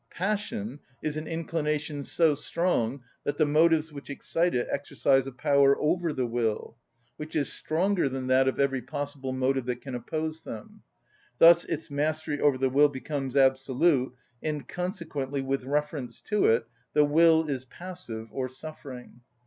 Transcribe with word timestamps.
Passion 0.09 0.79
is 1.03 1.15
an 1.15 1.27
inclination 1.27 2.03
so 2.03 2.33
strong 2.33 3.03
that 3.23 3.37
the 3.37 3.45
motives 3.45 3.93
which 3.93 4.09
excite 4.09 4.55
it 4.55 4.67
exercise 4.71 5.27
a 5.27 5.31
power 5.31 5.79
over 5.79 6.11
the 6.11 6.25
will, 6.25 6.75
which 7.17 7.35
is 7.35 7.53
stronger 7.53 8.09
than 8.09 8.25
that 8.25 8.47
of 8.47 8.59
every 8.59 8.81
possible 8.81 9.31
motive 9.31 9.67
that 9.67 9.81
can 9.81 9.93
oppose 9.93 10.43
them; 10.43 10.81
thus 11.37 11.65
its 11.65 11.91
mastery 11.91 12.39
over 12.41 12.57
the 12.57 12.67
will 12.71 12.89
becomes 12.89 13.37
absolute, 13.37 14.15
and 14.41 14.67
consequently 14.67 15.39
with 15.41 15.65
reference 15.65 16.19
to 16.21 16.45
it 16.47 16.65
the 16.93 17.05
will 17.05 17.47
is 17.47 17.65
passive 17.65 18.27
or 18.31 18.49
suffering. 18.49 19.21